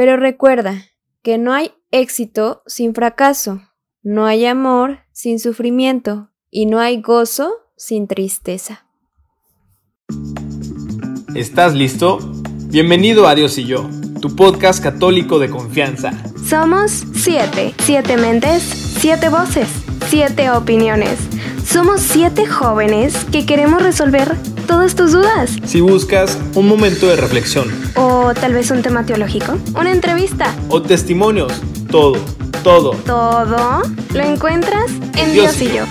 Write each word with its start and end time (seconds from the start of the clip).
Pero 0.00 0.16
recuerda 0.16 0.86
que 1.22 1.36
no 1.36 1.52
hay 1.52 1.72
éxito 1.90 2.62
sin 2.64 2.94
fracaso, 2.94 3.60
no 4.02 4.24
hay 4.24 4.46
amor 4.46 5.00
sin 5.12 5.38
sufrimiento 5.38 6.30
y 6.50 6.64
no 6.64 6.80
hay 6.80 7.02
gozo 7.02 7.52
sin 7.76 8.08
tristeza. 8.08 8.86
¿Estás 11.34 11.74
listo? 11.74 12.18
Bienvenido 12.68 13.28
a 13.28 13.34
Dios 13.34 13.58
y 13.58 13.66
yo, 13.66 13.90
tu 14.22 14.34
podcast 14.34 14.82
católico 14.82 15.38
de 15.38 15.50
confianza. 15.50 16.12
Somos 16.48 17.04
siete, 17.12 17.74
siete 17.80 18.16
mentes, 18.16 18.62
siete 18.62 19.28
voces, 19.28 19.68
siete 20.08 20.50
opiniones. 20.50 21.18
Somos 21.72 22.00
siete 22.00 22.46
jóvenes 22.46 23.14
que 23.30 23.46
queremos 23.46 23.80
resolver 23.80 24.36
todas 24.66 24.96
tus 24.96 25.12
dudas. 25.12 25.56
Si 25.64 25.80
buscas 25.80 26.36
un 26.56 26.66
momento 26.66 27.06
de 27.06 27.14
reflexión. 27.14 27.70
O 27.94 28.34
tal 28.34 28.54
vez 28.54 28.72
un 28.72 28.82
tema 28.82 29.06
teológico, 29.06 29.56
una 29.76 29.92
entrevista. 29.92 30.52
O 30.68 30.82
testimonios, 30.82 31.52
todo, 31.88 32.18
todo. 32.64 32.90
Todo 33.06 33.82
lo 34.12 34.20
encuentras 34.20 34.90
en 35.16 35.32
Dios, 35.32 35.62
y 35.62 35.68
yo. 35.68 35.84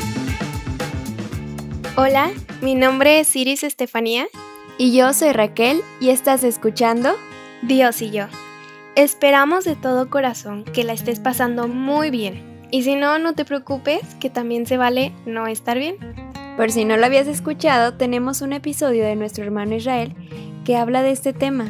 Hola, 1.95 2.31
mi 2.61 2.75
nombre 2.75 3.21
es 3.21 3.33
Iris 3.37 3.63
Estefanía. 3.63 4.27
Y 4.77 4.93
yo 4.93 5.13
soy 5.13 5.31
Raquel 5.31 5.81
y 6.01 6.09
estás 6.09 6.43
escuchando 6.43 7.15
Dios 7.61 8.01
y 8.01 8.11
yo. 8.11 8.25
Esperamos 8.95 9.63
de 9.63 9.77
todo 9.77 10.09
corazón 10.09 10.65
que 10.65 10.83
la 10.83 10.91
estés 10.91 11.21
pasando 11.21 11.69
muy 11.69 12.09
bien. 12.09 12.48
Y 12.71 12.83
si 12.83 12.95
no, 12.95 13.17
no 13.19 13.33
te 13.33 13.45
preocupes, 13.45 14.01
que 14.19 14.29
también 14.29 14.65
se 14.65 14.77
vale 14.77 15.13
no 15.25 15.47
estar 15.47 15.77
bien. 15.77 15.97
Por 16.55 16.71
si 16.71 16.85
no 16.85 16.97
lo 16.97 17.05
habías 17.05 17.27
escuchado, 17.27 17.93
tenemos 17.93 18.41
un 18.41 18.53
episodio 18.53 19.05
de 19.05 19.15
nuestro 19.15 19.43
hermano 19.43 19.75
Israel 19.75 20.15
que 20.65 20.75
habla 20.75 21.01
de 21.01 21.11
este 21.11 21.33
tema. 21.33 21.65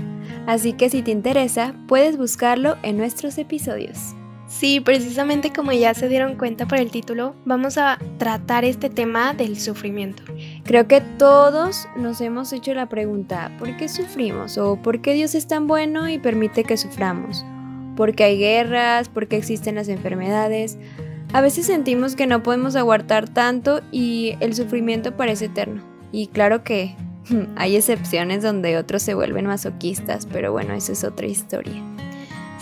Así 0.48 0.74
que 0.74 0.90
si 0.90 1.02
te 1.02 1.12
interesa, 1.12 1.76
puedes 1.88 2.18
buscarlo 2.18 2.76
en 2.84 2.98
nuestros 2.98 3.38
episodios. 3.38 4.16
Sí, 4.50 4.80
precisamente 4.80 5.54
como 5.54 5.72
ya 5.72 5.94
se 5.94 6.10
dieron 6.10 6.36
cuenta 6.36 6.68
por 6.68 6.80
el 6.80 6.90
título, 6.90 7.36
vamos 7.46 7.78
a 7.78 8.00
tratar 8.18 8.66
este 8.66 8.90
tema 8.90 9.36
del 9.36 9.60
sufrimiento. 9.60 10.24
Creo 10.64 10.88
que 10.88 11.02
todos 11.02 11.88
nos 11.96 12.20
hemos 12.20 12.52
hecho 12.52 12.74
la 12.74 12.90
pregunta, 12.90 13.56
¿por 13.60 13.78
qué 13.78 13.88
sufrimos? 13.88 14.58
¿O 14.58 14.76
por 14.76 15.02
qué 15.02 15.14
Dios 15.14 15.36
es 15.36 15.48
tan 15.48 15.68
bueno 15.68 16.10
y 16.10 16.18
permite 16.18 16.64
que 16.64 16.78
suframos? 16.78 17.46
¿Por 18.00 18.16
qué 18.16 18.24
hay 18.24 18.38
guerras? 18.38 19.10
¿Por 19.10 19.28
qué 19.28 19.36
existen 19.36 19.76
las 19.76 19.90
enfermedades? 19.90 20.78
A 21.34 21.42
veces 21.42 21.66
sentimos 21.66 22.16
que 22.16 22.28
no 22.28 22.44
podemos 22.44 22.78
aguantar 22.78 23.28
tanto 23.28 23.82
y 23.92 24.38
el 24.40 24.56
sufrimiento 24.56 25.18
parece 25.18 25.48
eterno. 25.48 25.84
Y 26.14 26.28
claro 26.28 26.64
que 26.64 26.96
hay 27.58 27.76
excepciones 27.76 28.42
donde 28.42 28.78
otros 28.78 29.02
se 29.02 29.16
vuelven 29.16 29.48
masoquistas, 29.48 30.28
pero 30.32 30.54
bueno, 30.54 30.76
eso 30.76 30.94
es 30.94 31.04
otra 31.04 31.28
historia. 31.28 31.84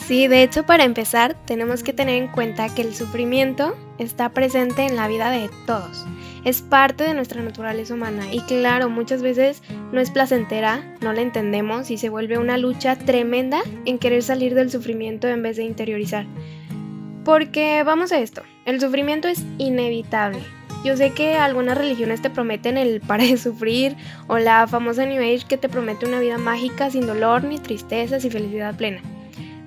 Sí, 0.08 0.30
de 0.30 0.42
hecho 0.42 0.66
para 0.66 0.86
empezar 0.86 1.36
tenemos 1.46 1.84
que 1.84 1.92
tener 1.92 2.16
en 2.16 2.30
cuenta 2.30 2.74
que 2.74 2.82
el 2.82 2.96
sufrimiento 2.96 3.76
está 3.98 4.30
presente 4.30 4.86
en 4.86 4.96
la 4.96 5.10
vida 5.10 5.30
de 5.32 5.50
todos. 5.66 6.06
Es 6.46 6.62
parte 6.62 7.04
de 7.04 7.14
nuestra 7.14 7.42
naturaleza 7.42 7.94
humana 7.94 8.24
y 8.32 8.40
claro, 8.40 8.88
muchas 8.88 9.22
veces 9.22 9.62
no 9.92 10.00
es 10.00 10.10
placentera, 10.10 10.96
no 11.02 11.12
la 11.12 11.20
entendemos 11.20 11.92
y 11.92 11.98
se 11.98 12.08
vuelve 12.08 12.38
una 12.38 12.58
lucha 12.58 12.96
tremenda 12.96 13.60
en 13.84 14.00
querer 14.00 14.24
salir 14.24 14.56
del 14.56 14.72
sufrimiento 14.72 15.28
en 15.28 15.44
vez 15.44 15.58
de 15.58 15.66
interiorizar. 15.66 16.26
Porque 17.26 17.84
vamos 17.84 18.14
a 18.14 18.20
esto, 18.20 18.44
el 18.64 18.80
sufrimiento 18.80 19.28
es 19.28 19.44
inevitable. 19.58 20.40
Yo 20.86 20.96
sé 20.96 21.12
que 21.12 21.36
algunas 21.36 21.78
religiones 21.78 22.22
te 22.22 22.30
prometen 22.30 22.78
el 22.78 23.02
para 23.06 23.26
de 23.26 23.36
sufrir 23.36 23.98
o 24.28 24.38
la 24.38 24.68
famosa 24.68 25.06
New 25.06 25.22
Age 25.22 25.48
que 25.50 25.58
te 25.58 25.68
promete 25.68 26.06
una 26.06 26.22
vida 26.22 26.38
mágica 26.38 26.90
sin 26.90 27.06
dolor 27.06 27.44
ni 27.44 27.60
tristezas 27.60 28.24
y 28.24 28.30
felicidad 28.30 28.74
plena. 28.78 29.02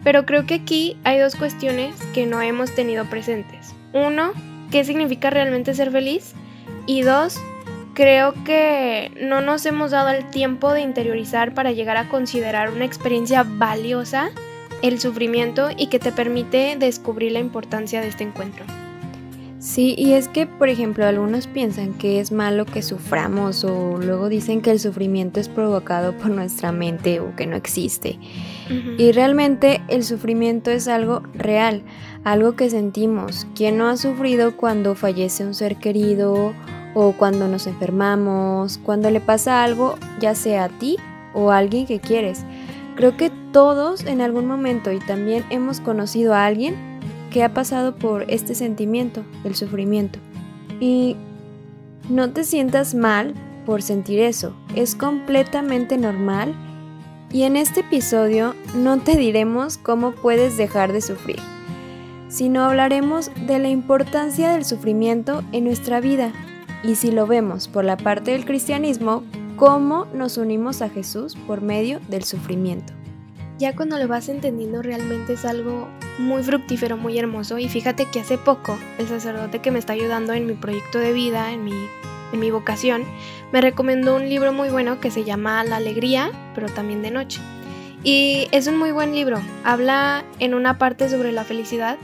Pero 0.02 0.24
creo 0.24 0.46
que 0.46 0.54
aquí 0.54 0.96
hay 1.04 1.18
dos 1.18 1.36
cuestiones 1.36 1.94
que 2.14 2.26
no 2.26 2.40
hemos 2.40 2.74
tenido 2.74 3.04
presentes. 3.06 3.74
Uno, 3.92 4.32
¿qué 4.70 4.84
significa 4.84 5.30
realmente 5.30 5.74
ser 5.74 5.90
feliz? 5.90 6.34
Y 6.86 7.02
dos, 7.02 7.38
creo 7.94 8.34
que 8.44 9.12
no 9.20 9.40
nos 9.40 9.66
hemos 9.66 9.90
dado 9.90 10.10
el 10.10 10.28
tiempo 10.30 10.72
de 10.72 10.80
interiorizar 10.80 11.54
para 11.54 11.72
llegar 11.72 11.96
a 11.96 12.08
considerar 12.08 12.70
una 12.70 12.84
experiencia 12.84 13.44
valiosa 13.46 14.30
el 14.82 15.00
sufrimiento 15.00 15.68
y 15.76 15.88
que 15.88 15.98
te 15.98 16.12
permite 16.12 16.76
descubrir 16.78 17.32
la 17.32 17.40
importancia 17.40 18.00
de 18.00 18.08
este 18.08 18.24
encuentro. 18.24 18.64
Sí, 19.60 19.94
y 19.98 20.14
es 20.14 20.26
que, 20.26 20.46
por 20.46 20.70
ejemplo, 20.70 21.04
algunos 21.04 21.46
piensan 21.46 21.92
que 21.92 22.18
es 22.18 22.32
malo 22.32 22.64
que 22.64 22.80
suframos 22.80 23.62
o 23.62 23.98
luego 23.98 24.30
dicen 24.30 24.62
que 24.62 24.70
el 24.70 24.80
sufrimiento 24.80 25.38
es 25.38 25.50
provocado 25.50 26.14
por 26.14 26.30
nuestra 26.30 26.72
mente 26.72 27.20
o 27.20 27.36
que 27.36 27.46
no 27.46 27.56
existe. 27.56 28.18
Y 28.96 29.12
realmente 29.12 29.82
el 29.88 30.02
sufrimiento 30.02 30.70
es 30.70 30.88
algo 30.88 31.20
real, 31.34 31.82
algo 32.24 32.56
que 32.56 32.70
sentimos. 32.70 33.46
¿Quién 33.54 33.76
no 33.76 33.88
ha 33.88 33.98
sufrido 33.98 34.56
cuando 34.56 34.94
fallece 34.94 35.44
un 35.44 35.52
ser 35.52 35.76
querido 35.76 36.54
o 36.94 37.12
cuando 37.12 37.46
nos 37.46 37.66
enfermamos, 37.66 38.78
cuando 38.78 39.10
le 39.10 39.20
pasa 39.20 39.62
algo, 39.62 39.96
ya 40.20 40.34
sea 40.34 40.64
a 40.64 40.68
ti 40.70 40.96
o 41.34 41.50
a 41.50 41.58
alguien 41.58 41.86
que 41.86 42.00
quieres? 42.00 42.46
Creo 42.96 43.14
que 43.18 43.30
todos 43.52 44.06
en 44.06 44.22
algún 44.22 44.46
momento 44.46 44.90
y 44.90 45.00
también 45.00 45.44
hemos 45.50 45.80
conocido 45.80 46.32
a 46.32 46.46
alguien 46.46 46.89
que 47.30 47.44
ha 47.44 47.54
pasado 47.54 47.94
por 47.96 48.24
este 48.28 48.54
sentimiento, 48.54 49.24
el 49.44 49.54
sufrimiento. 49.54 50.18
Y 50.80 51.16
no 52.08 52.30
te 52.30 52.44
sientas 52.44 52.94
mal 52.94 53.34
por 53.64 53.82
sentir 53.82 54.20
eso, 54.20 54.54
es 54.74 54.94
completamente 54.94 55.96
normal 55.96 56.54
y 57.30 57.42
en 57.42 57.56
este 57.56 57.80
episodio 57.80 58.54
no 58.74 58.98
te 58.98 59.16
diremos 59.16 59.78
cómo 59.78 60.12
puedes 60.12 60.56
dejar 60.56 60.92
de 60.92 61.00
sufrir, 61.00 61.38
sino 62.28 62.64
hablaremos 62.64 63.30
de 63.46 63.58
la 63.58 63.68
importancia 63.68 64.50
del 64.50 64.64
sufrimiento 64.64 65.42
en 65.52 65.64
nuestra 65.64 66.00
vida 66.00 66.32
y 66.82 66.96
si 66.96 67.12
lo 67.12 67.26
vemos 67.26 67.68
por 67.68 67.84
la 67.84 67.96
parte 67.96 68.32
del 68.32 68.44
cristianismo, 68.44 69.22
cómo 69.56 70.06
nos 70.14 70.38
unimos 70.38 70.82
a 70.82 70.88
Jesús 70.88 71.36
por 71.46 71.60
medio 71.60 72.00
del 72.08 72.24
sufrimiento. 72.24 72.99
Ya 73.60 73.76
cuando 73.76 73.98
lo 73.98 74.08
vas 74.08 74.30
entendiendo 74.30 74.80
realmente 74.80 75.34
es 75.34 75.44
algo 75.44 75.90
muy 76.18 76.42
fructífero, 76.42 76.96
muy 76.96 77.18
hermoso. 77.18 77.58
Y 77.58 77.68
fíjate 77.68 78.06
que 78.06 78.20
hace 78.20 78.38
poco 78.38 78.78
el 78.96 79.06
sacerdote 79.06 79.58
que 79.58 79.70
me 79.70 79.78
está 79.78 79.92
ayudando 79.92 80.32
en 80.32 80.46
mi 80.46 80.54
proyecto 80.54 80.98
de 80.98 81.12
vida, 81.12 81.52
en 81.52 81.62
mi, 81.64 81.74
en 82.32 82.40
mi 82.40 82.50
vocación, 82.50 83.04
me 83.52 83.60
recomendó 83.60 84.16
un 84.16 84.30
libro 84.30 84.54
muy 84.54 84.70
bueno 84.70 84.98
que 84.98 85.10
se 85.10 85.24
llama 85.24 85.62
La 85.62 85.76
Alegría, 85.76 86.32
pero 86.54 86.70
también 86.70 87.02
de 87.02 87.10
noche. 87.10 87.38
Y 88.02 88.48
es 88.50 88.66
un 88.66 88.78
muy 88.78 88.92
buen 88.92 89.14
libro. 89.14 89.42
Habla 89.62 90.24
en 90.38 90.54
una 90.54 90.78
parte 90.78 91.10
sobre 91.10 91.30
la 91.30 91.44
felicidad. 91.44 91.98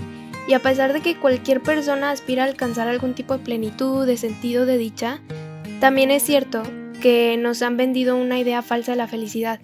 Y 0.47 0.53
a 0.53 0.61
pesar 0.61 0.93
de 0.93 1.01
que 1.01 1.17
cualquier 1.17 1.63
persona 1.63 2.11
aspira 2.11 2.45
a 2.45 2.49
alcanzar 2.49 2.87
algún 2.87 3.15
tipo 3.15 3.33
de 3.33 3.43
plenitud, 3.43 4.07
de 4.07 4.19
sentido, 4.19 4.67
de 4.67 4.77
dicha, 4.77 5.21
también 5.81 6.11
es 6.11 6.23
cierto 6.23 6.65
que 7.01 7.39
nos 7.39 7.63
han 7.63 7.79
vendido 7.79 8.15
una 8.15 8.39
idea 8.39 8.61
falsa 8.61 8.93
de 8.93 8.99
la 8.99 9.09
felicidad 9.09 9.59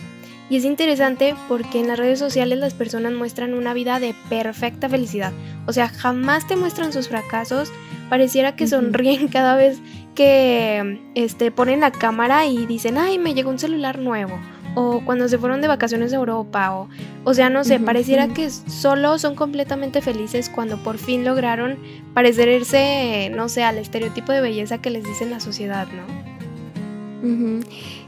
y 0.52 0.56
es 0.56 0.66
interesante 0.66 1.34
porque 1.48 1.80
en 1.80 1.88
las 1.88 1.98
redes 1.98 2.18
sociales 2.18 2.58
las 2.58 2.74
personas 2.74 3.14
muestran 3.14 3.54
una 3.54 3.72
vida 3.72 3.98
de 4.00 4.14
perfecta 4.28 4.86
felicidad. 4.86 5.32
O 5.66 5.72
sea, 5.72 5.88
jamás 5.88 6.46
te 6.46 6.56
muestran 6.56 6.92
sus 6.92 7.08
fracasos. 7.08 7.72
Pareciera 8.10 8.54
que 8.54 8.66
sonríen 8.66 9.28
cada 9.28 9.56
vez 9.56 9.80
que 10.14 11.00
este, 11.14 11.52
ponen 11.52 11.80
la 11.80 11.90
cámara 11.90 12.44
y 12.44 12.66
dicen, 12.66 12.98
ay, 12.98 13.16
me 13.16 13.32
llegó 13.32 13.48
un 13.48 13.58
celular 13.58 13.98
nuevo. 13.98 14.38
O 14.74 15.00
cuando 15.06 15.26
se 15.26 15.38
fueron 15.38 15.62
de 15.62 15.68
vacaciones 15.68 16.12
a 16.12 16.16
Europa. 16.16 16.74
O, 16.74 16.90
o 17.24 17.32
sea, 17.32 17.48
no 17.48 17.64
sé, 17.64 17.80
pareciera 17.80 18.28
que 18.28 18.50
solo 18.50 19.18
son 19.18 19.34
completamente 19.34 20.02
felices 20.02 20.50
cuando 20.50 20.82
por 20.82 20.98
fin 20.98 21.24
lograron 21.24 21.78
parecerse, 22.12 23.32
no 23.34 23.48
sé, 23.48 23.64
al 23.64 23.78
estereotipo 23.78 24.32
de 24.32 24.42
belleza 24.42 24.82
que 24.82 24.90
les 24.90 25.02
dice 25.02 25.24
la 25.24 25.40
sociedad, 25.40 25.88
¿no? 25.88 26.31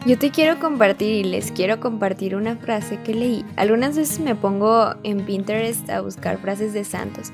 Yo 0.07 0.19
te 0.19 0.31
quiero 0.31 0.59
compartir 0.59 1.13
y 1.13 1.25
les 1.25 1.53
quiero 1.53 1.81
compartir 1.81 2.35
una 2.35 2.57
frase 2.57 3.01
que 3.03 3.15
leí. 3.15 3.45
Algunas 3.57 3.97
veces 3.97 4.21
me 4.21 4.35
pongo 4.35 4.95
en 5.05 5.25
Pinterest 5.25 5.89
a 5.89 6.01
buscar 6.01 6.39
frases 6.39 6.73
de 6.73 6.85
santos. 6.85 7.33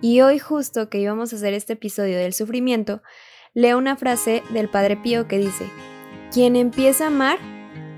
Y 0.00 0.20
hoy 0.20 0.38
justo 0.38 0.88
que 0.88 1.00
íbamos 1.00 1.32
a 1.32 1.36
hacer 1.36 1.54
este 1.54 1.74
episodio 1.74 2.16
del 2.16 2.32
sufrimiento, 2.32 3.02
leo 3.52 3.78
una 3.78 3.96
frase 3.96 4.42
del 4.50 4.68
Padre 4.68 4.96
Pío 4.96 5.26
que 5.26 5.38
dice, 5.38 5.66
quien 6.32 6.56
empieza 6.56 7.04
a 7.04 7.08
amar 7.08 7.38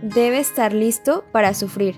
debe 0.02 0.38
estar 0.38 0.72
listo 0.72 1.24
para 1.32 1.54
sufrir. 1.54 1.96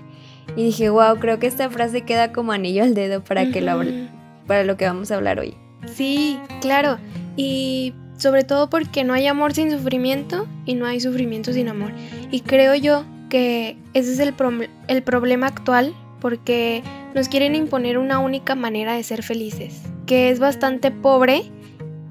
Y 0.55 0.65
dije, 0.65 0.89
wow, 0.89 1.17
creo 1.19 1.39
que 1.39 1.47
esta 1.47 1.69
frase 1.69 2.01
queda 2.01 2.33
como 2.33 2.51
anillo 2.51 2.83
al 2.83 2.93
dedo 2.93 3.23
para, 3.23 3.49
que 3.49 3.61
lo, 3.61 3.81
para 4.45 4.63
lo 4.63 4.77
que 4.77 4.85
vamos 4.85 5.11
a 5.11 5.15
hablar 5.15 5.39
hoy. 5.39 5.55
Sí, 5.87 6.37
claro. 6.61 6.97
Y 7.35 7.93
sobre 8.23 8.43
todo 8.43 8.69
porque 8.69 9.03
no 9.03 9.13
hay 9.13 9.27
amor 9.27 9.53
sin 9.53 9.69
sufrimiento 9.69 10.47
y 10.65 10.73
no 10.73 10.87
hay 10.87 10.99
sufrimiento 10.99 11.53
sin 11.53 11.67
amor. 11.69 11.91
Y 12.31 12.39
creo 12.39 12.73
yo 12.73 13.05
que 13.29 13.77
ese 13.93 14.13
es 14.13 14.19
el, 14.19 14.33
el 14.87 15.03
problema 15.03 15.47
actual 15.47 15.93
porque 16.19 16.81
nos 17.13 17.27
quieren 17.27 17.53
imponer 17.53 17.97
una 17.97 18.19
única 18.19 18.55
manera 18.55 18.93
de 18.95 19.03
ser 19.03 19.21
felices, 19.23 19.83
que 20.07 20.29
es 20.29 20.39
bastante 20.39 20.89
pobre 20.89 21.43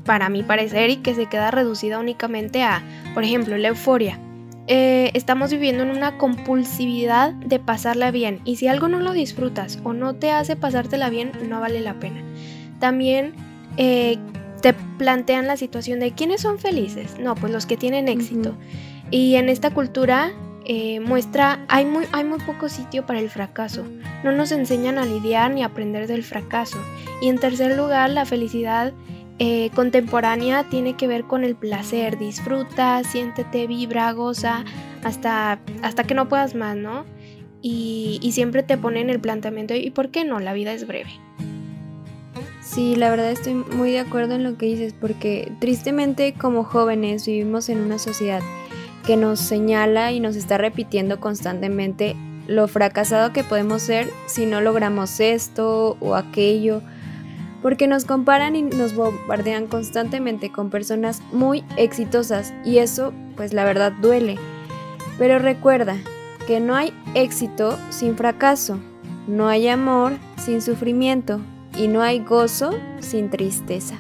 para 0.05 0.29
mi 0.29 0.43
parecer 0.43 0.91
y 0.91 0.97
que 0.97 1.15
se 1.15 1.27
queda 1.27 1.51
reducida 1.51 1.99
únicamente 1.99 2.63
a, 2.63 2.83
por 3.15 3.25
ejemplo, 3.25 3.57
la 3.57 3.69
euforia. 3.69 4.19
eh, 4.67 5.11
estamos 5.15 5.51
viviendo 5.51 5.83
en 5.83 5.91
una 5.91 6.19
compulsividad 6.19 7.33
de 7.33 7.59
pasarla 7.59 8.11
bien. 8.11 8.41
Y 8.45 8.57
si 8.57 8.69
algo 8.69 8.89
no 8.89 9.01
lo 9.01 9.13
disfrutas 9.13 9.79
o 9.83 9.93
no 9.93 10.15
te 10.15 10.31
hace 10.31 10.57
pasártela 10.57 11.11
bien, 11.11 11.33
no 11.49 11.61
vale 11.61 11.81
la 11.81 11.95
pena. 11.95 12.23
También 12.79 13.35
eh, 13.77 14.19
te 14.63 14.73
plantean 14.73 15.47
la 15.47 15.57
situación 15.57 16.01
de 16.01 16.13
quiénes 16.13 16.41
son 16.41 16.59
felices. 16.59 17.19
No, 17.19 17.35
pues 17.35 17.53
los 17.53 17.67
que 17.67 17.77
tienen 17.77 18.09
éxito. 18.09 18.55
Y 19.11 19.35
en 19.35 19.49
esta 19.49 19.71
cultura 19.71 20.33
eh, 20.65 21.01
muestra, 21.01 21.65
hay 21.69 21.85
muy, 21.85 22.05
hay 22.13 22.25
muy 22.25 22.39
poco 22.39 22.69
sitio 22.69 23.05
para 23.05 23.19
el 23.19 23.29
fracaso. 23.29 23.85
No 24.25 24.33
nos 24.33 24.53
enseñan 24.53 24.99
a 24.99 25.05
lidiar 25.05 25.51
ni 25.51 25.63
a 25.63 25.67
aprender 25.67 26.07
del 26.07 26.23
fracaso. 26.23 26.79
Y 27.21 27.29
en 27.29 27.39
tercer 27.39 27.77
lugar, 27.77 28.11
la 28.11 28.25
felicidad 28.25 28.93
eh, 29.39 29.71
contemporánea 29.75 30.65
tiene 30.71 30.95
que 30.95 31.09
ver 31.09 31.25
con 31.25 31.43
el 31.43 31.57
placer. 31.57 32.17
Disfruta, 32.19 33.03
siéntete, 33.03 33.67
vibra, 33.67 34.13
goza, 34.13 34.65
hasta, 35.03 35.59
hasta 35.83 36.05
que 36.05 36.15
no 36.15 36.29
puedas 36.29 36.55
más, 36.55 36.77
¿no? 36.77 37.05
Y, 37.61 38.21
y 38.23 38.33
siempre 38.33 38.63
te 38.63 38.77
ponen 38.77 39.11
el 39.11 39.21
planteamiento, 39.21 39.75
¿y 39.75 39.91
por 39.91 40.11
qué 40.11 40.25
no? 40.25 40.41
La 40.41 40.53
vida 40.53 40.73
es 40.73 40.87
breve. 40.87 41.11
Sí, 42.63 42.95
la 42.95 43.11
verdad 43.11 43.33
estoy 43.33 43.55
muy 43.55 43.91
de 43.91 43.99
acuerdo 43.99 44.35
en 44.35 44.45
lo 44.45 44.57
que 44.57 44.67
dices, 44.67 44.95
porque 44.99 45.53
tristemente 45.59 46.33
como 46.33 46.63
jóvenes 46.63 47.27
vivimos 47.27 47.69
en 47.69 47.81
una 47.81 47.99
sociedad 47.99 48.41
que 49.05 49.17
nos 49.17 49.41
señala 49.41 50.13
y 50.13 50.21
nos 50.21 50.37
está 50.37 50.59
repitiendo 50.59 51.19
constantemente 51.19 52.15
lo 52.47 52.69
fracasado 52.69 53.33
que 53.33 53.43
podemos 53.43 53.83
ser 53.83 54.09
si 54.27 54.47
no 54.47 54.61
logramos 54.61 55.19
esto 55.19 55.97
o 55.99 56.15
aquello, 56.15 56.83
porque 57.63 57.89
nos 57.89 58.05
comparan 58.05 58.55
y 58.55 58.63
nos 58.63 58.95
bombardean 58.95 59.67
constantemente 59.67 60.53
con 60.53 60.71
personas 60.71 61.21
muy 61.33 61.65
exitosas 61.77 62.55
y 62.65 62.79
eso 62.79 63.13
pues 63.37 63.53
la 63.53 63.65
verdad 63.65 63.93
duele. 64.01 64.37
Pero 65.19 65.41
recuerda 65.41 65.97
que 66.47 66.61
no 66.61 66.77
hay 66.77 66.93
éxito 67.15 67.77
sin 67.91 68.17
fracaso, 68.17 68.79
no 69.27 69.49
hay 69.49 69.67
amor 69.67 70.13
sin 70.37 70.63
sufrimiento 70.63 71.41
y 71.77 71.89
no 71.89 72.03
hay 72.03 72.21
gozo 72.21 72.79
sin 73.01 73.31
tristeza. 73.31 73.97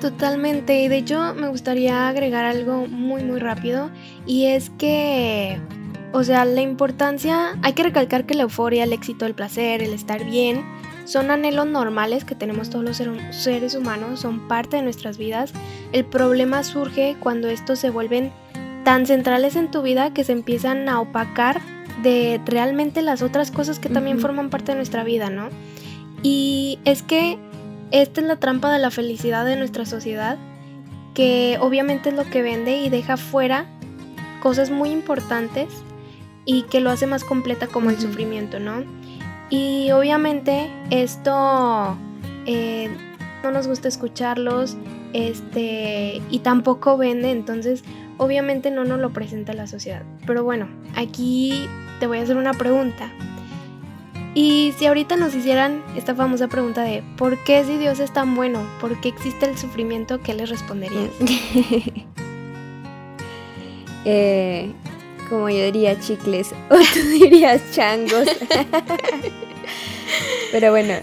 Totalmente, 0.00 0.82
y 0.82 0.88
de 0.88 0.98
hecho 0.98 1.34
me 1.34 1.48
gustaría 1.48 2.08
agregar 2.08 2.44
algo 2.44 2.86
muy 2.86 3.22
muy 3.22 3.38
rápido 3.38 3.90
y 4.26 4.46
es 4.46 4.70
que, 4.70 5.58
o 6.12 6.22
sea, 6.24 6.44
la 6.44 6.60
importancia, 6.60 7.58
hay 7.62 7.72
que 7.72 7.84
recalcar 7.84 8.26
que 8.26 8.34
la 8.34 8.42
euforia, 8.42 8.84
el 8.84 8.92
éxito, 8.92 9.24
el 9.24 9.34
placer, 9.34 9.82
el 9.82 9.94
estar 9.94 10.24
bien, 10.24 10.62
son 11.04 11.30
anhelos 11.30 11.66
normales 11.66 12.24
que 12.24 12.34
tenemos 12.34 12.70
todos 12.70 12.84
los 12.84 13.00
seres 13.30 13.74
humanos, 13.74 14.20
son 14.20 14.48
parte 14.48 14.76
de 14.76 14.82
nuestras 14.82 15.18
vidas. 15.18 15.52
El 15.92 16.04
problema 16.04 16.64
surge 16.64 17.16
cuando 17.20 17.48
estos 17.48 17.78
se 17.78 17.90
vuelven 17.90 18.32
tan 18.84 19.06
centrales 19.06 19.56
en 19.56 19.70
tu 19.70 19.82
vida 19.82 20.12
que 20.12 20.24
se 20.24 20.32
empiezan 20.32 20.88
a 20.88 21.00
opacar 21.00 21.60
de 22.02 22.40
realmente 22.44 23.02
las 23.02 23.22
otras 23.22 23.50
cosas 23.50 23.78
que 23.78 23.88
también 23.88 24.18
forman 24.18 24.50
parte 24.50 24.72
de 24.72 24.76
nuestra 24.76 25.04
vida, 25.04 25.30
¿no? 25.30 25.48
Y 26.24 26.80
es 26.84 27.02
que 27.02 27.38
esta 27.92 28.22
es 28.22 28.26
la 28.26 28.36
trampa 28.36 28.72
de 28.72 28.80
la 28.80 28.90
felicidad 28.90 29.44
de 29.44 29.54
nuestra 29.56 29.84
sociedad, 29.84 30.38
que 31.14 31.58
obviamente 31.60 32.08
es 32.08 32.16
lo 32.16 32.24
que 32.24 32.42
vende 32.42 32.78
y 32.78 32.88
deja 32.88 33.16
fuera 33.16 33.66
cosas 34.42 34.70
muy 34.70 34.90
importantes 34.90 35.68
y 36.44 36.62
que 36.62 36.80
lo 36.80 36.90
hace 36.90 37.06
más 37.06 37.24
completa 37.24 37.66
como 37.68 37.90
el 37.90 37.98
sufrimiento, 37.98 38.58
¿no? 38.58 38.82
Y 39.50 39.90
obviamente 39.92 40.70
esto 40.90 41.96
eh, 42.46 42.90
no 43.42 43.50
nos 43.50 43.68
gusta 43.68 43.88
escucharlos, 43.88 44.76
este, 45.12 46.22
y 46.28 46.38
tampoco 46.40 46.96
vende, 46.96 47.30
entonces 47.30 47.84
obviamente 48.16 48.70
no 48.70 48.84
nos 48.84 48.98
lo 48.98 49.12
presenta 49.12 49.52
la 49.52 49.66
sociedad. 49.66 50.02
Pero 50.26 50.42
bueno, 50.42 50.68
aquí 50.96 51.68
te 52.00 52.06
voy 52.06 52.18
a 52.18 52.22
hacer 52.22 52.36
una 52.36 52.54
pregunta. 52.54 53.12
Y 54.34 54.74
si 54.76 54.86
ahorita 54.86 55.16
nos 55.16 55.34
hicieran 55.34 55.82
esta 55.96 56.14
famosa 56.14 56.48
pregunta 56.48 56.82
de 56.82 57.02
¿por 57.16 57.42
qué 57.44 57.64
si 57.64 57.78
Dios 57.78 58.00
es 58.00 58.12
tan 58.12 58.34
bueno? 58.34 58.68
¿Por 58.80 59.00
qué 59.00 59.08
existe 59.08 59.46
el 59.46 59.56
sufrimiento? 59.56 60.20
¿Qué 60.20 60.34
les 60.34 60.50
responderías? 60.50 61.10
eh, 64.04 64.72
como 65.28 65.48
yo 65.50 65.64
diría 65.64 66.00
chicles 66.00 66.52
o 66.70 66.74
tú 66.74 67.00
dirías 67.10 67.62
changos. 67.70 68.24
Pero 70.52 70.72
bueno, 70.72 70.94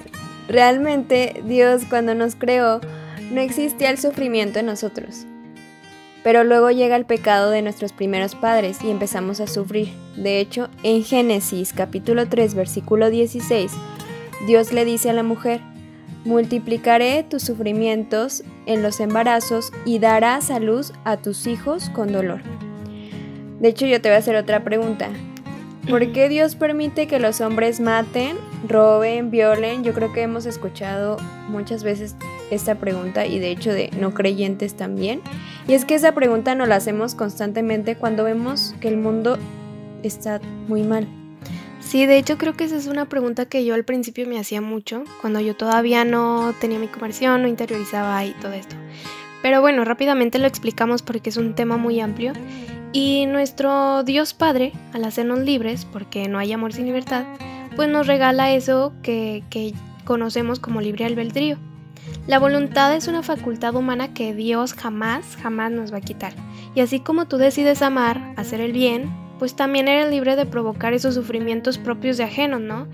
realmente 0.50 1.42
Dios 1.46 1.84
cuando 1.90 2.14
nos 2.14 2.36
creó 2.36 2.82
no 3.32 3.40
existía 3.40 3.90
el 3.90 3.98
sufrimiento 3.98 4.60
en 4.60 4.66
nosotros. 4.66 5.26
Pero 6.24 6.44
luego 6.44 6.70
llega 6.70 6.96
el 6.96 7.06
pecado 7.06 7.50
de 7.50 7.62
nuestros 7.62 7.94
primeros 7.94 8.36
padres 8.36 8.84
y 8.84 8.92
empezamos 8.92 9.40
a 9.40 9.48
sufrir. 9.48 9.90
De 10.16 10.40
hecho, 10.40 10.70
en 10.84 11.04
Génesis 11.04 11.74
capítulo 11.74 12.28
3 12.28 12.54
versículo 12.54 13.10
16, 13.10 13.72
Dios 14.46 14.72
le 14.72 14.86
dice 14.86 15.10
a 15.10 15.14
la 15.14 15.24
mujer, 15.24 15.62
multiplicaré 16.26 17.24
tus 17.24 17.42
sufrimientos 17.42 18.44
en 18.66 18.84
los 18.84 19.00
embarazos 19.00 19.72
y 19.86 20.00
darás 20.00 20.52
a 20.52 20.60
luz 20.60 20.94
a 21.04 21.18
tus 21.18 21.48
hijos 21.48 21.90
con 21.90 22.12
dolor. 22.12 22.42
De 23.60 23.70
hecho, 23.70 23.86
yo 23.86 24.02
te 24.02 24.10
voy 24.10 24.16
a 24.16 24.20
hacer 24.20 24.36
otra 24.36 24.64
pregunta. 24.64 25.10
¿Por 25.90 26.12
qué 26.12 26.30
Dios 26.30 26.56
permite 26.56 27.08
que 27.08 27.20
los 27.20 27.42
hombres 27.42 27.80
maten, 27.80 28.38
roben, 28.68 29.32
violen? 29.32 29.84
Yo 29.84 29.94
creo 29.94 30.14
que 30.14 30.22
hemos 30.22 30.46
escuchado 30.46 31.18
muchas 31.48 31.84
veces 31.84 32.16
esta 32.52 32.76
pregunta 32.76 33.26
y 33.26 33.40
de 33.40 33.50
hecho 33.52 33.74
de 33.74 33.90
no 34.00 34.14
creyentes 34.14 34.76
también. 34.76 35.22
Y 35.68 35.74
es 35.74 35.86
que 35.86 35.96
esa 35.96 36.14
pregunta 36.14 36.54
nos 36.54 36.68
la 36.68 36.76
hacemos 36.76 37.16
constantemente 37.16 37.96
cuando 37.96 38.24
vemos 38.24 38.76
que 38.80 38.90
el 38.90 38.98
mundo 38.98 39.38
está 40.04 40.40
muy 40.68 40.84
mal. 40.84 41.08
Sí, 41.80 42.06
de 42.06 42.18
hecho 42.18 42.38
creo 42.38 42.54
que 42.54 42.66
esa 42.66 42.78
es 42.78 42.88
una 42.88 43.06
pregunta 43.06 43.48
que 43.48 43.66
yo 43.66 43.74
al 43.74 43.84
principio 43.84 44.28
me 44.28 44.40
hacía 44.40 44.62
mucho, 44.62 45.04
cuando 45.20 45.40
yo 45.40 45.56
todavía 45.56 46.06
no 46.06 46.54
tenía 46.62 46.80
mi 46.80 46.88
conversión, 46.88 47.42
no 47.42 47.48
interiorizaba 47.48 48.24
y 48.24 48.32
todo 48.34 48.54
esto. 48.54 48.76
Pero 49.42 49.62
bueno, 49.62 49.84
rápidamente 49.84 50.38
lo 50.38 50.48
explicamos 50.48 51.02
porque 51.02 51.30
es 51.32 51.38
un 51.38 51.56
tema 51.56 51.78
muy 51.78 52.00
amplio. 52.00 52.34
Y 52.94 53.26
nuestro 53.26 54.04
Dios 54.04 54.34
Padre, 54.34 54.74
al 54.94 55.06
hacernos 55.06 55.40
libres, 55.40 55.86
porque 55.86 56.28
no 56.28 56.38
hay 56.38 56.52
amor 56.54 56.74
sin 56.74 56.86
libertad, 56.86 57.26
pues 57.76 57.90
nos 57.90 58.06
regala 58.06 58.54
eso 58.54 58.94
que, 59.02 59.44
que 59.50 59.74
conocemos 60.06 60.60
como 60.60 60.82
libre 60.82 61.06
albedrío. 61.06 61.58
La 62.28 62.38
voluntad 62.38 62.96
es 62.96 63.08
una 63.08 63.24
facultad 63.24 63.76
humana 63.76 64.14
que 64.14 64.34
Dios 64.34 64.74
jamás, 64.74 65.38
jamás 65.42 65.72
nos 65.72 65.92
va 65.92 65.98
a 65.98 66.02
quitar. 66.02 66.34
Y 66.76 66.82
así 66.82 67.00
como 67.00 67.28
tú 67.28 67.38
decides 67.38 67.82
amar, 67.82 68.34
hacer 68.38 68.62
el 68.62 68.74
bien, 68.74 69.12
pues 69.40 69.56
también 69.56 69.88
eres 69.88 70.12
libre 70.12 70.36
de 70.36 70.46
provocar 70.46 70.94
esos 70.94 71.16
sufrimientos 71.16 71.80
propios 71.80 72.18
de 72.18 72.26
ajenos, 72.26 72.62
¿no? 72.62 72.88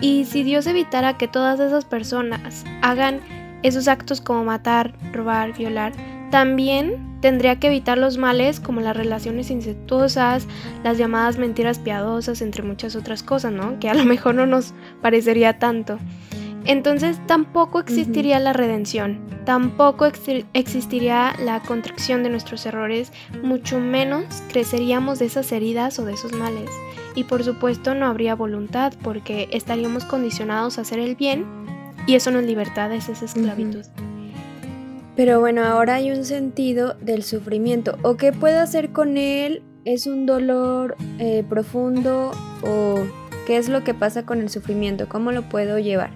Y 0.00 0.24
si 0.24 0.42
Dios 0.42 0.66
evitara 0.66 1.18
que 1.18 1.28
todas 1.28 1.60
esas 1.60 1.84
personas 1.84 2.64
hagan 2.80 3.20
esos 3.62 3.86
actos 3.86 4.22
como 4.22 4.44
matar, 4.44 4.94
robar, 5.12 5.56
violar, 5.56 5.92
también 6.30 7.18
tendría 7.20 7.56
que 7.56 7.66
evitar 7.66 7.98
los 7.98 8.16
males 8.16 8.60
como 8.60 8.80
las 8.80 8.96
relaciones 8.96 9.50
incestuosas, 9.50 10.46
las 10.82 10.96
llamadas 10.96 11.36
mentiras 11.36 11.78
piadosas, 11.78 12.40
entre 12.40 12.62
muchas 12.62 12.96
otras 12.96 13.22
cosas, 13.22 13.52
¿no? 13.52 13.78
Que 13.78 13.90
a 13.90 13.94
lo 13.94 14.06
mejor 14.06 14.34
no 14.34 14.46
nos 14.46 14.72
parecería 15.02 15.58
tanto. 15.58 15.98
Entonces 16.64 17.18
tampoco 17.26 17.80
existiría 17.80 18.38
la 18.38 18.52
redención, 18.52 19.20
tampoco 19.44 20.06
existiría 20.52 21.34
la 21.42 21.60
contracción 21.60 22.22
de 22.22 22.28
nuestros 22.28 22.66
errores, 22.66 23.12
mucho 23.42 23.80
menos 23.80 24.24
creceríamos 24.48 25.18
de 25.18 25.26
esas 25.26 25.50
heridas 25.52 25.98
o 25.98 26.04
de 26.04 26.12
esos 26.12 26.32
males. 26.32 26.70
Y 27.14 27.24
por 27.24 27.42
supuesto 27.42 27.94
no 27.94 28.06
habría 28.06 28.34
voluntad 28.34 28.92
porque 29.02 29.48
estaríamos 29.52 30.04
condicionados 30.04 30.78
a 30.78 30.82
hacer 30.82 30.98
el 30.98 31.16
bien 31.16 31.46
y 32.06 32.14
eso 32.14 32.30
no 32.30 32.40
es 32.40 32.46
libertad, 32.46 32.92
es 32.92 33.08
esa 33.08 33.24
esclavitud. 33.24 33.84
Pero 35.16 35.40
bueno, 35.40 35.64
ahora 35.64 35.96
hay 35.96 36.10
un 36.10 36.24
sentido 36.24 36.94
del 37.00 37.24
sufrimiento. 37.24 37.98
¿O 38.02 38.16
qué 38.16 38.32
puedo 38.32 38.60
hacer 38.60 38.90
con 38.90 39.18
él? 39.18 39.62
¿Es 39.84 40.06
un 40.06 40.24
dolor 40.24 40.96
eh, 41.18 41.44
profundo? 41.48 42.32
¿O 42.62 43.00
qué 43.46 43.56
es 43.58 43.68
lo 43.68 43.84
que 43.84 43.92
pasa 43.92 44.24
con 44.24 44.40
el 44.40 44.48
sufrimiento? 44.48 45.08
¿Cómo 45.08 45.32
lo 45.32 45.42
puedo 45.42 45.78
llevar? 45.78 46.10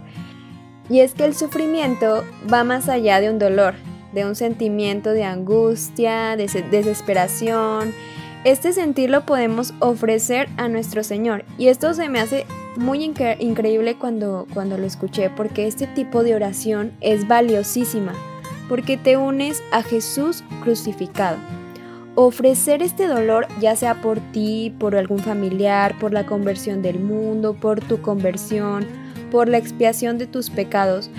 Y 0.89 1.01
es 1.01 1.15
que 1.15 1.25
el 1.25 1.35
sufrimiento 1.35 2.25
va 2.53 2.65
más 2.65 2.89
allá 2.89 3.21
de 3.21 3.31
un 3.31 3.39
dolor, 3.39 3.75
de 4.13 4.25
un 4.25 4.35
sentimiento 4.35 5.13
de 5.13 5.25
angustia, 5.25 6.37
de 6.37 6.47
desesperación. 6.71 7.93
Este 8.45 8.73
sentir 8.75 9.09
lo 9.09 9.25
podemos 9.25 9.73
ofrecer 9.81 10.49
a 10.59 10.69
nuestro 10.69 11.03
Señor. 11.03 11.45
Y 11.57 11.69
esto 11.69 11.95
se 11.95 12.11
me 12.11 12.21
hace 12.21 12.45
muy 12.77 13.03
increíble 13.03 13.97
cuando, 13.97 14.47
cuando 14.53 14.77
lo 14.77 14.85
escuché, 14.85 15.31
porque 15.31 15.67
este 15.67 15.87
tipo 15.87 16.23
de 16.23 16.35
oración 16.35 16.93
es 17.01 17.27
valiosísima, 17.27 18.13
porque 18.69 18.99
te 18.99 19.17
unes 19.17 19.63
a 19.73 19.83
Jesús 19.83 20.45
crucificado. 20.63 21.39
Ofrecer 22.17 22.83
este 22.83 23.07
dolor, 23.07 23.49
ya 23.61 23.75
sea 23.75 24.01
por 24.01 24.21
ti, 24.33 24.73
por 24.79 24.95
algún 24.95 25.19
familiar, 25.19 25.99
por 25.99 26.13
la 26.13 26.27
conversión 26.27 26.83
del 26.83 27.01
mundo, 27.01 27.55
por 27.55 27.81
tu 27.81 28.03
conversión, 28.03 28.87
por 29.35 29.49
la 29.49 29.59
expiación 29.59 30.17
de 30.17 30.29
tus 30.29 30.49
pecados, 30.49 31.11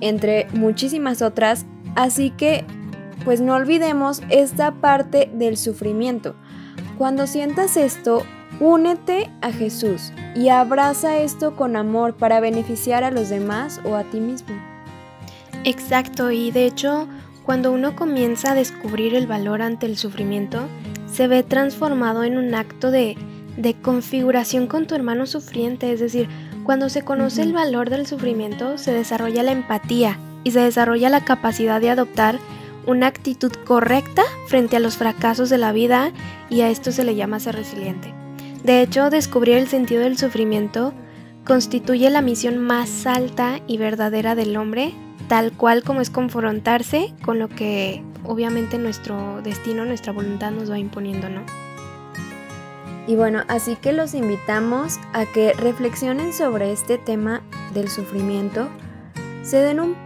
entre 0.00 0.48
muchísimas 0.54 1.22
otras, 1.22 1.66
así 1.94 2.30
que 2.30 2.64
pues 3.24 3.40
no 3.40 3.54
olvidemos 3.54 4.22
esta 4.28 4.72
parte 4.72 5.30
del 5.34 5.56
sufrimiento. 5.56 6.34
cuando 6.98 7.28
sientas 7.28 7.76
esto, 7.76 8.24
únete 8.58 9.30
a 9.40 9.52
Jesús 9.52 10.12
y 10.34 10.48
abraza 10.48 11.20
esto 11.20 11.54
con 11.54 11.76
amor 11.76 12.16
para 12.16 12.40
beneficiar 12.40 13.04
a 13.04 13.12
los 13.12 13.28
demás 13.28 13.80
o 13.84 13.94
a 13.94 14.02
ti 14.02 14.18
mismo. 14.18 14.56
Exacto, 15.62 16.32
y 16.32 16.50
de 16.50 16.66
hecho, 16.66 17.06
cuando 17.44 17.70
uno 17.70 17.94
comienza 17.94 18.50
a 18.50 18.56
descubrir 18.56 19.14
el 19.14 19.28
valor 19.28 19.62
ante 19.62 19.86
el 19.86 19.96
sufrimiento, 19.96 20.66
se 21.06 21.28
ve 21.28 21.44
transformado 21.44 22.24
en 22.24 22.36
un 22.36 22.52
acto 22.52 22.90
de, 22.90 23.16
de 23.56 23.74
configuración 23.74 24.66
con 24.66 24.88
tu 24.88 24.96
hermano 24.96 25.26
sufriente, 25.26 25.92
es 25.92 26.00
decir, 26.00 26.28
cuando 26.64 26.88
se 26.88 27.02
conoce 27.02 27.42
el 27.42 27.52
valor 27.52 27.90
del 27.90 28.06
sufrimiento, 28.06 28.78
se 28.78 28.92
desarrolla 28.92 29.42
la 29.42 29.52
empatía 29.52 30.18
y 30.44 30.52
se 30.52 30.60
desarrolla 30.60 31.08
la 31.08 31.24
capacidad 31.24 31.80
de 31.80 31.90
adoptar 31.90 32.38
una 32.86 33.06
actitud 33.06 33.52
correcta 33.64 34.22
frente 34.46 34.76
a 34.76 34.80
los 34.80 34.96
fracasos 34.96 35.50
de 35.50 35.58
la 35.58 35.72
vida 35.72 36.12
y 36.48 36.62
a 36.62 36.70
esto 36.70 36.92
se 36.92 37.04
le 37.04 37.14
llama 37.14 37.40
ser 37.40 37.56
resiliente. 37.56 38.14
De 38.64 38.82
hecho, 38.82 39.10
descubrir 39.10 39.56
el 39.56 39.68
sentido 39.68 40.02
del 40.02 40.18
sufrimiento 40.18 40.92
constituye 41.44 42.10
la 42.10 42.22
misión 42.22 42.58
más 42.58 43.06
alta 43.06 43.60
y 43.66 43.78
verdadera 43.78 44.34
del 44.34 44.56
hombre, 44.56 44.92
tal 45.28 45.52
cual 45.52 45.82
como 45.82 46.00
es 46.00 46.10
confrontarse 46.10 47.14
con 47.22 47.38
lo 47.38 47.48
que 47.48 48.02
obviamente 48.24 48.78
nuestro 48.78 49.40
destino, 49.42 49.84
nuestra 49.84 50.12
voluntad 50.12 50.50
nos 50.50 50.70
va 50.70 50.78
imponiendo, 50.78 51.28
¿no? 51.28 51.42
Y 53.10 53.16
bueno, 53.16 53.42
así 53.48 53.74
que 53.74 53.92
los 53.92 54.14
invitamos 54.14 55.00
a 55.12 55.26
que 55.26 55.52
reflexionen 55.54 56.32
sobre 56.32 56.70
este 56.70 56.96
tema 56.96 57.42
del 57.74 57.88
sufrimiento, 57.88 58.68
se 59.42 59.56
den 59.56 59.80
un 59.80 59.96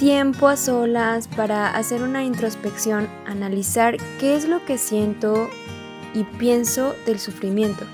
tiempo 0.00 0.48
a 0.48 0.56
solas 0.56 1.28
para 1.28 1.76
hacer 1.76 2.02
una 2.02 2.24
introspección, 2.24 3.06
analizar 3.26 3.96
qué 4.18 4.34
es 4.34 4.48
lo 4.48 4.64
que 4.64 4.76
siento 4.76 5.48
y 6.14 6.24
pienso 6.24 6.96
del 7.06 7.20
sufrimiento, 7.20 7.84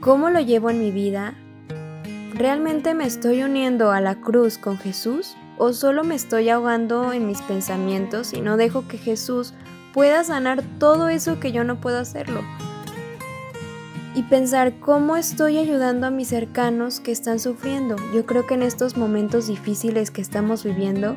cómo 0.00 0.28
lo 0.28 0.40
llevo 0.40 0.68
en 0.68 0.78
mi 0.78 0.90
vida, 0.90 1.32
¿realmente 2.34 2.92
me 2.92 3.06
estoy 3.06 3.44
uniendo 3.44 3.92
a 3.92 4.02
la 4.02 4.16
cruz 4.16 4.58
con 4.58 4.76
Jesús 4.76 5.38
o 5.56 5.72
solo 5.72 6.04
me 6.04 6.16
estoy 6.16 6.50
ahogando 6.50 7.14
en 7.14 7.26
mis 7.26 7.40
pensamientos 7.40 8.34
y 8.34 8.42
no 8.42 8.58
dejo 8.58 8.86
que 8.88 8.98
Jesús 8.98 9.54
pueda 9.94 10.22
sanar 10.22 10.62
todo 10.78 11.08
eso 11.08 11.40
que 11.40 11.50
yo 11.50 11.64
no 11.64 11.80
puedo 11.80 11.98
hacerlo? 11.98 12.42
Y 14.16 14.22
pensar 14.22 14.80
cómo 14.80 15.18
estoy 15.18 15.58
ayudando 15.58 16.06
a 16.06 16.10
mis 16.10 16.28
cercanos 16.28 17.00
que 17.00 17.12
están 17.12 17.38
sufriendo. 17.38 17.96
Yo 18.14 18.24
creo 18.24 18.46
que 18.46 18.54
en 18.54 18.62
estos 18.62 18.96
momentos 18.96 19.46
difíciles 19.46 20.10
que 20.10 20.22
estamos 20.22 20.64
viviendo, 20.64 21.14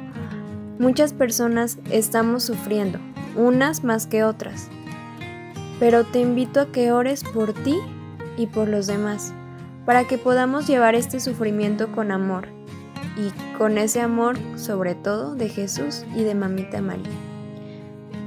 muchas 0.80 1.14
personas 1.14 1.80
estamos 1.92 2.44
sufriendo, 2.44 3.00
unas 3.38 3.86
más 3.86 4.06
que 4.06 4.26
otras. 4.26 4.68
Pero 5.80 6.04
te 6.04 6.20
invito 6.20 6.60
a 6.60 6.72
que 6.74 6.92
ores 6.92 7.24
por 7.24 7.54
ti 7.54 7.78
y 8.36 8.48
por 8.48 8.68
los 8.68 8.86
demás, 8.86 9.34
para 9.86 10.04
que 10.04 10.18
podamos 10.18 10.68
llevar 10.68 10.94
este 10.94 11.22
sufrimiento 11.22 11.94
con 11.94 12.12
amor 12.12 12.50
y 13.16 13.32
con 13.58 13.78
ese 13.78 14.02
amor 14.02 14.38
sobre 14.58 14.94
todo 14.94 15.36
de 15.36 15.48
Jesús 15.48 16.04
y 16.18 16.24
de 16.24 16.36
Mamita 16.36 16.82
María. 16.82 17.08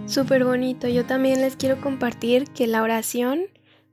Súper 0.06 0.44
bonito, 0.44 0.88
yo 0.88 1.04
también 1.04 1.42
les 1.42 1.56
quiero 1.56 1.78
compartir 1.82 2.44
que 2.44 2.66
la 2.66 2.82
oración 2.82 3.42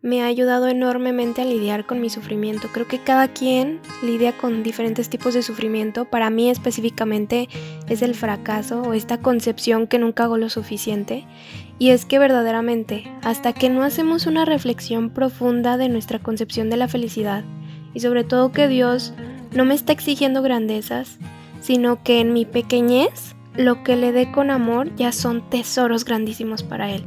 me 0.01 0.22
ha 0.22 0.27
ayudado 0.27 0.68
enormemente 0.68 1.41
a 1.41 1.46
lidiar 1.46 1.86
con 1.86 2.00
mi 2.00 2.10
sufrimiento. 2.10 2.70
Creo 2.72 2.88
que 2.88 3.00
cada 3.00 3.27
quien 3.27 3.82
lidia 4.01 4.38
con 4.38 4.63
diferentes 4.63 5.10
tipos 5.10 5.34
de 5.34 5.44
sufrimiento. 5.44 6.06
Para 6.06 6.29
mí 6.29 6.50
específicamente 6.50 7.50
es 7.89 8.01
el 8.01 8.15
fracaso 8.15 8.82
o 8.82 8.94
esta 8.94 9.20
concepción 9.20 9.88
que 9.88 10.00
nunca 10.00 10.24
hago 10.24 10.38
lo 10.38 10.50
suficiente. 10.50 11.25
Y 11.79 11.89
es 11.89 12.06
que 12.06 12.20
verdaderamente, 12.20 13.12
hasta 13.24 13.53
que 13.53 13.70
no 13.70 13.84
hacemos 13.84 14.25
una 14.25 14.46
reflexión 14.46 15.10
profunda 15.10 15.77
de 15.77 15.89
nuestra 15.89 16.20
concepción 16.20 16.70
de 16.70 16.77
la 16.77 16.88
felicidad, 16.88 17.44
y 17.94 18.01
sobre 18.01 18.24
todo 18.24 18.51
que 18.51 18.68
Dios 18.68 19.13
no 19.53 19.65
me 19.65 19.75
está 19.75 19.94
exigiendo 19.94 20.41
grandezas, 20.41 21.18
sino 21.62 22.03
que 22.03 22.20
en 22.20 22.34
mi 22.34 22.46
pequeñez, 22.46 23.36
lo 23.56 23.84
que 23.84 23.96
le 23.96 24.12
dé 24.12 24.32
con 24.32 24.51
amor 24.51 24.94
ya 24.96 25.12
son 25.12 25.50
tesoros 25.50 26.06
grandísimos 26.06 26.63
para 26.63 26.91
Él. 26.91 27.06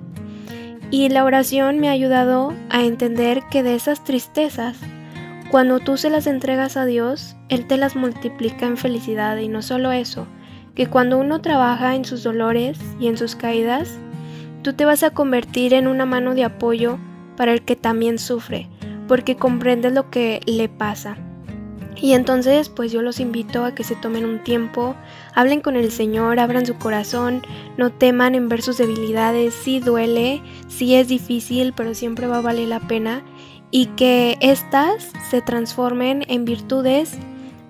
Y 0.93 1.09
la 1.09 1.25
oración 1.25 1.79
me 1.79 1.89
ha 1.89 1.93
ayudado 1.93 2.53
a 2.69 2.83
entender 2.83 3.45
que 3.51 3.63
de 3.63 3.75
esas 3.75 4.05
tristezas, 4.05 4.77
cuando 5.51 5.81
tú 5.81 5.97
se 5.97 6.11
las 6.11 6.27
entregas 6.27 6.77
a 6.77 6.85
Dios, 6.85 7.35
Él 7.49 7.67
te 7.67 7.79
las 7.79 7.97
multiplica 7.97 8.67
en 8.67 8.77
felicidad. 8.77 9.39
Y 9.39 9.49
no 9.49 9.63
solo 9.63 9.91
eso, 9.91 10.27
que 10.75 10.89
cuando 10.89 11.17
uno 11.17 11.41
trabaja 11.41 11.95
en 11.95 12.05
sus 12.05 12.23
dolores 12.23 12.79
y 13.01 13.07
en 13.07 13.17
sus 13.17 13.37
caídas, 13.37 13.99
tú 14.61 14.75
te 14.75 14.85
vas 14.85 15.03
a 15.03 15.13
convertir 15.13 15.73
en 15.73 15.87
una 15.87 16.05
mano 16.05 16.35
de 16.35 16.45
apoyo 16.45 16.99
para 17.39 17.55
el 17.55 17.63
que 17.63 17.75
también 17.75 18.19
sufre, 18.19 18.69
porque 19.09 19.37
comprendes 19.37 19.95
lo 19.95 20.11
que 20.11 20.41
le 20.45 20.69
pasa. 20.69 21.17
Y 21.97 22.15
entonces 22.15 22.69
pues 22.69 22.91
yo 22.91 23.03
los 23.03 23.21
invito 23.21 23.65
a 23.65 23.75
que 23.75 23.85
se 23.85 23.97
tomen 23.97 24.25
un 24.25 24.43
tiempo, 24.43 24.97
hablen 25.35 25.61
con 25.61 25.77
el 25.77 25.93
Señor, 25.93 26.41
abran 26.41 26.67
su 26.67 26.77
corazón, 26.77 27.43
no 27.77 27.93
teman 27.93 28.35
en 28.35 28.49
ver 28.49 28.63
sus 28.63 28.79
debilidades, 28.79 29.55
sí 29.55 29.81
duele, 29.81 30.43
sí 30.69 30.95
es 30.95 31.09
difícil, 31.09 31.73
pero 31.75 31.95
siempre 31.95 32.27
va 32.27 32.39
a 32.39 32.43
valer 32.43 32.69
la 32.69 32.81
pena 32.81 33.23
y 33.71 33.87
que 33.87 34.37
éstas 34.41 35.13
se 35.31 35.41
transformen 35.43 36.25
en 36.29 36.45
virtudes 36.45 37.19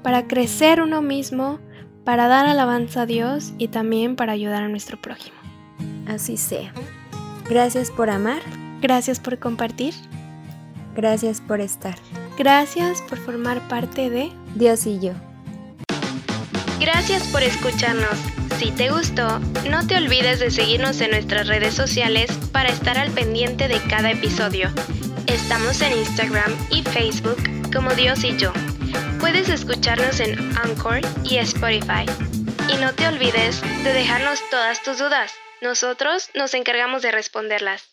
para 0.03 0.27
crecer 0.27 0.83
uno 0.83 1.01
mismo, 1.01 1.61
para 2.05 2.27
dar 2.27 2.47
alabanza 2.47 3.03
a 3.03 3.07
Dios 3.07 3.53
y 3.59 3.69
también 3.69 4.17
para 4.17 4.33
ayudar 4.33 4.63
a 4.63 4.69
nuestro 4.69 5.01
prójimo. 5.01 5.37
Así 6.09 6.37
sea. 6.37 6.73
Gracias 7.49 7.91
por 7.91 8.11
amar. 8.11 8.43
Gracias 8.81 9.21
por 9.21 9.39
compartir. 9.39 9.95
Gracias 10.95 11.41
por 11.41 11.61
estar. 11.61 11.95
Gracias 12.39 13.03
por 13.03 13.19
formar 13.19 13.67
parte 13.69 14.11
de 14.11 14.33
Dios 14.55 14.87
y 14.87 14.99
yo. 15.01 15.13
Gracias 16.81 17.23
por 17.29 17.43
escucharnos. 17.43 18.19
Si 18.59 18.71
te 18.73 18.91
gustó, 18.91 19.39
no 19.71 19.87
te 19.87 19.97
olvides 19.97 20.41
de 20.41 20.51
seguirnos 20.51 21.01
en 21.01 21.11
nuestras 21.11 21.47
redes 21.47 21.75
sociales 21.75 22.31
para 22.53 22.71
estar 22.71 22.99
al 22.99 23.11
pendiente 23.11 23.69
de 23.69 23.81
cada 23.89 24.11
episodio. 24.11 24.69
Estamos 25.27 25.81
en 25.81 25.93
Instagram 25.99 26.53
y 26.71 26.83
Facebook 26.83 27.39
como 27.73 27.91
Dios 27.95 28.25
y 28.25 28.37
yo. 28.37 28.53
Puedes 29.21 29.49
escucharnos 29.49 30.21
en 30.21 30.39
Anchor 30.59 31.01
y 31.25 31.39
Spotify. 31.39 32.07
Y 32.69 32.77
no 32.77 32.93
te 32.95 33.07
olvides 33.07 33.63
de 33.85 33.93
dejarnos 33.93 34.41
todas 34.51 34.83
tus 34.83 34.99
dudas. 34.99 35.33
Nosotros 35.61 36.31
nos 36.35 36.55
encargamos 36.55 37.03
de 37.03 37.13
responderlas. 37.13 37.92